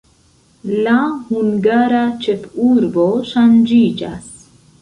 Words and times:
La 0.85 0.95
hungara 1.27 2.01
ĉefurbo 2.25 3.07
ŝanĝiĝas. 3.33 4.35